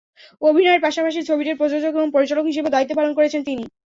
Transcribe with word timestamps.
অভিনয়ের 0.41 0.83
পাশাপাশি 0.85 1.19
ছবিটির 1.29 1.59
প্রযোজক 1.59 1.93
এবং 1.93 2.09
পরিচালক 2.11 2.45
হিসেবেও 2.47 2.73
দায়িত্ব 2.75 2.93
পালন 2.97 3.11
করেছেন 3.15 3.41
তিনি। 3.47 3.63